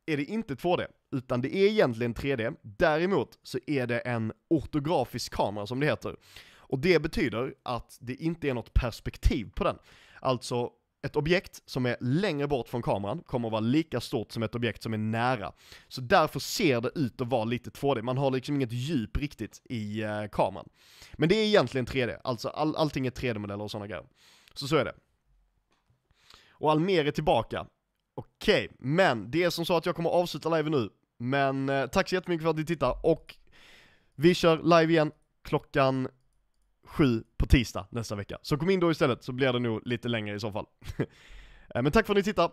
är 0.06 0.16
det 0.16 0.24
inte 0.24 0.54
2D, 0.54 0.86
utan 1.12 1.40
det 1.40 1.56
är 1.56 1.68
egentligen 1.68 2.14
3D. 2.14 2.56
Däremot 2.62 3.38
så 3.42 3.58
är 3.66 3.86
det 3.86 3.98
en 3.98 4.32
ortografisk 4.50 5.32
kamera 5.32 5.66
som 5.66 5.80
det 5.80 5.86
heter. 5.86 6.16
Och 6.68 6.78
det 6.78 6.98
betyder 6.98 7.54
att 7.62 7.98
det 8.00 8.14
inte 8.14 8.48
är 8.48 8.54
något 8.54 8.74
perspektiv 8.74 9.50
på 9.54 9.64
den. 9.64 9.78
Alltså, 10.20 10.70
ett 11.02 11.16
objekt 11.16 11.62
som 11.66 11.86
är 11.86 11.96
längre 12.00 12.46
bort 12.46 12.68
från 12.68 12.82
kameran 12.82 13.22
kommer 13.26 13.48
att 13.48 13.52
vara 13.52 13.60
lika 13.60 14.00
stort 14.00 14.32
som 14.32 14.42
ett 14.42 14.54
objekt 14.54 14.82
som 14.82 14.94
är 14.94 14.98
nära. 14.98 15.52
Så 15.88 16.00
därför 16.00 16.40
ser 16.40 16.80
det 16.80 16.90
ut 16.94 17.20
att 17.20 17.28
vara 17.28 17.44
lite 17.44 17.70
2D, 17.70 18.02
man 18.02 18.18
har 18.18 18.30
liksom 18.30 18.54
inget 18.54 18.72
djup 18.72 19.16
riktigt 19.16 19.62
i 19.64 20.02
eh, 20.02 20.26
kameran. 20.32 20.68
Men 21.14 21.28
det 21.28 21.34
är 21.34 21.44
egentligen 21.44 21.86
3D, 21.86 22.20
alltså 22.24 22.48
all, 22.48 22.76
allting 22.76 23.06
är 23.06 23.10
3D-modeller 23.10 23.62
och 23.62 23.70
sådana 23.70 23.86
grejer. 23.86 24.04
Så 24.54 24.68
så 24.68 24.76
är 24.76 24.84
det. 24.84 24.94
Och 26.50 26.70
Almer 26.70 27.04
är 27.04 27.10
tillbaka. 27.10 27.66
Okej, 28.14 28.64
okay. 28.64 28.76
men 28.78 29.30
det 29.30 29.42
är 29.42 29.50
som 29.50 29.66
så 29.66 29.76
att 29.76 29.86
jag 29.86 29.96
kommer 29.96 30.10
avsluta 30.10 30.56
live 30.56 30.70
nu. 30.70 30.88
Men 31.18 31.68
eh, 31.68 31.86
tack 31.86 32.08
så 32.08 32.14
jättemycket 32.14 32.42
för 32.42 32.50
att 32.50 32.56
ni 32.56 32.64
tittar 32.64 33.06
och 33.06 33.36
vi 34.14 34.34
kör 34.34 34.62
live 34.62 34.92
igen 34.92 35.12
klockan 35.44 36.08
sju 36.86 37.22
på 37.36 37.46
tisdag 37.46 37.86
nästa 37.90 38.14
vecka. 38.14 38.38
Så 38.42 38.56
kom 38.56 38.70
in 38.70 38.80
då 38.80 38.90
istället 38.90 39.24
så 39.24 39.32
blir 39.32 39.52
det 39.52 39.58
nog 39.58 39.86
lite 39.86 40.08
längre 40.08 40.36
i 40.36 40.40
så 40.40 40.52
fall. 40.52 40.66
Eh, 41.74 41.82
men 41.82 41.92
tack 41.92 42.06
för 42.06 42.12
att 42.12 42.16
ni 42.16 42.22
tittar. 42.22 42.50